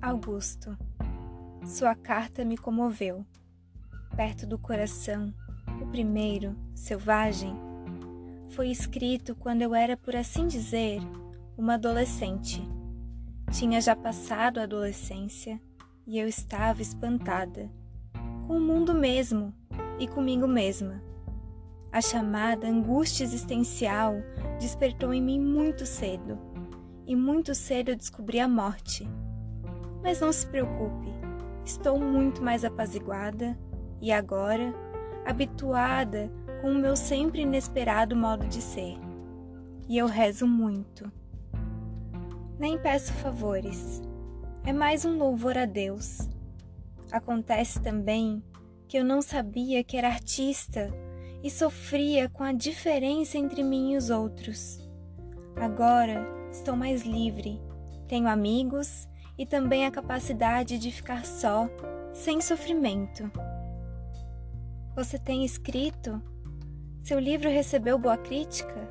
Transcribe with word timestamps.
Augusto, 0.00 0.78
sua 1.66 1.92
carta 1.92 2.44
me 2.44 2.56
comoveu. 2.56 3.26
Perto 4.14 4.46
do 4.46 4.56
coração, 4.56 5.34
o 5.82 5.86
primeiro, 5.86 6.56
selvagem, 6.72 7.52
foi 8.50 8.70
escrito 8.70 9.34
quando 9.34 9.62
eu 9.62 9.74
era, 9.74 9.96
por 9.96 10.14
assim 10.14 10.46
dizer, 10.46 11.00
uma 11.56 11.74
adolescente. 11.74 12.62
Tinha 13.50 13.80
já 13.80 13.96
passado 13.96 14.60
a 14.60 14.62
adolescência 14.62 15.60
e 16.06 16.16
eu 16.16 16.28
estava 16.28 16.80
espantada, 16.80 17.68
com 18.46 18.56
o 18.56 18.60
mundo 18.60 18.94
mesmo 18.94 19.52
e 19.98 20.06
comigo 20.06 20.46
mesma. 20.46 21.02
A 21.90 22.00
chamada 22.00 22.68
angústia 22.68 23.24
existencial 23.24 24.14
despertou 24.60 25.12
em 25.12 25.20
mim 25.20 25.40
muito 25.40 25.84
cedo, 25.84 26.38
e 27.04 27.16
muito 27.16 27.52
cedo 27.52 27.88
eu 27.88 27.96
descobri 27.96 28.38
a 28.38 28.46
morte 28.46 29.04
mas 30.02 30.20
não 30.20 30.32
se 30.32 30.46
preocupe, 30.46 31.08
estou 31.64 31.98
muito 31.98 32.42
mais 32.42 32.64
apaziguada 32.64 33.58
e 34.00 34.12
agora 34.12 34.74
habituada 35.24 36.30
com 36.60 36.70
o 36.70 36.78
meu 36.78 36.96
sempre 36.96 37.42
inesperado 37.42 38.16
modo 38.16 38.46
de 38.46 38.62
ser. 38.62 38.96
E 39.88 39.96
eu 39.98 40.06
rezo 40.06 40.46
muito. 40.46 41.10
Nem 42.58 42.78
peço 42.78 43.12
favores, 43.14 44.02
é 44.64 44.72
mais 44.72 45.04
um 45.04 45.16
louvor 45.16 45.56
a 45.56 45.64
Deus. 45.64 46.28
Acontece 47.10 47.80
também 47.80 48.42
que 48.86 48.98
eu 48.98 49.04
não 49.04 49.22
sabia 49.22 49.82
que 49.82 49.96
era 49.96 50.08
artista 50.08 50.92
e 51.42 51.50
sofria 51.50 52.28
com 52.28 52.42
a 52.42 52.52
diferença 52.52 53.38
entre 53.38 53.62
mim 53.62 53.92
e 53.92 53.96
os 53.96 54.10
outros. 54.10 54.78
Agora 55.56 56.26
estou 56.50 56.76
mais 56.76 57.02
livre, 57.02 57.60
tenho 58.06 58.28
amigos 58.28 59.07
e 59.38 59.46
também 59.46 59.86
a 59.86 59.90
capacidade 59.90 60.78
de 60.78 60.90
ficar 60.90 61.24
só, 61.24 61.70
sem 62.12 62.40
sofrimento. 62.40 63.30
Você 64.96 65.16
tem 65.16 65.44
escrito? 65.44 66.20
Seu 67.04 67.20
livro 67.20 67.48
recebeu 67.48 67.96
boa 67.96 68.16
crítica? 68.16 68.88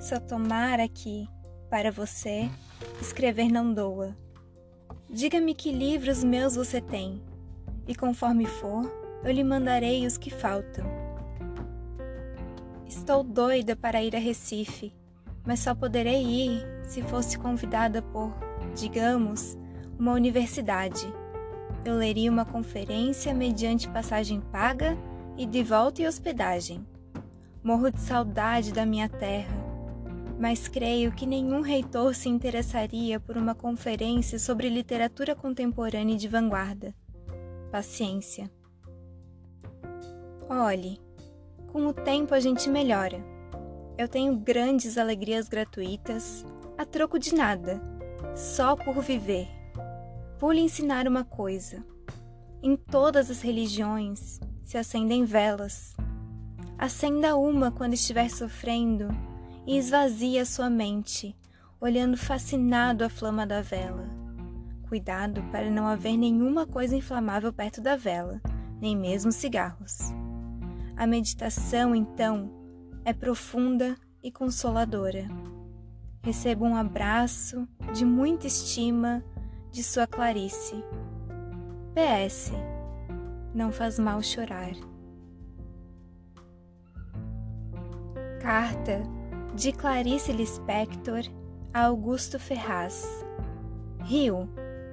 Só 0.00 0.18
tomara 0.18 0.88
que, 0.88 1.28
para 1.68 1.92
você, 1.92 2.48
escrever 3.00 3.50
não 3.50 3.74
doa. 3.74 4.16
Diga-me 5.10 5.54
que 5.54 5.70
livros 5.70 6.24
meus 6.24 6.56
você 6.56 6.80
tem, 6.80 7.22
e 7.86 7.94
conforme 7.94 8.46
for, 8.46 8.90
eu 9.22 9.30
lhe 9.30 9.44
mandarei 9.44 10.06
os 10.06 10.16
que 10.16 10.30
faltam. 10.30 10.86
Estou 12.86 13.22
doida 13.22 13.76
para 13.76 14.02
ir 14.02 14.16
a 14.16 14.18
Recife, 14.18 14.94
mas 15.46 15.60
só 15.60 15.74
poderei 15.74 16.24
ir 16.24 16.66
se 16.84 17.02
fosse 17.02 17.38
convidada 17.38 18.00
por 18.00 18.47
digamos, 18.78 19.58
uma 19.98 20.12
universidade. 20.12 21.12
Eu 21.84 21.96
leria 21.96 22.30
uma 22.30 22.44
conferência 22.44 23.34
mediante 23.34 23.88
passagem 23.88 24.40
paga 24.40 24.96
e 25.36 25.44
de 25.44 25.62
volta 25.62 26.02
e 26.02 26.06
hospedagem. 26.06 26.86
Morro 27.62 27.90
de 27.90 28.00
saudade 28.00 28.72
da 28.72 28.86
minha 28.86 29.08
terra, 29.08 29.54
mas 30.38 30.68
creio 30.68 31.10
que 31.12 31.26
nenhum 31.26 31.60
reitor 31.60 32.14
se 32.14 32.28
interessaria 32.28 33.18
por 33.18 33.36
uma 33.36 33.54
conferência 33.54 34.38
sobre 34.38 34.68
literatura 34.68 35.34
contemporânea 35.34 36.14
e 36.14 36.18
de 36.18 36.28
vanguarda. 36.28 36.94
Paciência. 37.72 38.50
Olhe, 40.48 41.00
com 41.72 41.86
o 41.86 41.92
tempo 41.92 42.32
a 42.32 42.40
gente 42.40 42.70
melhora. 42.70 43.22
Eu 43.98 44.08
tenho 44.08 44.36
grandes 44.36 44.96
alegrias 44.96 45.48
gratuitas, 45.48 46.46
a 46.78 46.86
troco 46.86 47.18
de 47.18 47.34
nada 47.34 47.97
só 48.38 48.76
por 48.76 49.02
viver. 49.02 49.48
Vou 50.38 50.52
lhe 50.52 50.60
ensinar 50.60 51.08
uma 51.08 51.24
coisa. 51.24 51.84
Em 52.62 52.76
todas 52.76 53.30
as 53.30 53.42
religiões 53.42 54.38
se 54.62 54.78
acendem 54.78 55.24
velas. 55.24 55.96
Acenda 56.78 57.36
uma 57.36 57.72
quando 57.72 57.94
estiver 57.94 58.30
sofrendo 58.30 59.08
e 59.66 59.76
esvazie 59.76 60.38
a 60.38 60.46
sua 60.46 60.70
mente, 60.70 61.36
olhando 61.80 62.16
fascinado 62.16 63.04
a 63.04 63.08
flama 63.08 63.44
da 63.44 63.60
vela. 63.60 64.08
Cuidado 64.88 65.42
para 65.50 65.68
não 65.68 65.88
haver 65.88 66.16
nenhuma 66.16 66.64
coisa 66.64 66.94
inflamável 66.94 67.52
perto 67.52 67.80
da 67.80 67.96
vela, 67.96 68.40
nem 68.80 68.96
mesmo 68.96 69.32
cigarros. 69.32 69.98
A 70.96 71.08
meditação, 71.08 71.92
então, 71.92 72.52
é 73.04 73.12
profunda 73.12 73.96
e 74.22 74.30
consoladora. 74.30 75.26
Receba 76.22 76.64
um 76.64 76.76
abraço 76.76 77.66
de 77.94 78.04
muita 78.04 78.46
estima 78.46 79.24
de 79.70 79.82
sua 79.82 80.06
Clarice. 80.06 80.84
PS. 81.94 82.52
Não 83.54 83.72
faz 83.72 83.98
mal 83.98 84.22
chorar. 84.22 84.72
Carta 88.40 89.02
de 89.54 89.72
Clarice 89.72 90.32
Lispector 90.32 91.22
a 91.72 91.86
Augusto 91.86 92.38
Ferraz. 92.38 93.24
Rio, 94.04 94.48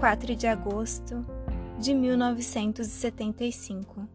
4 0.00 0.34
de 0.34 0.46
agosto 0.46 1.22
de 1.78 1.92
1975. 1.94 4.08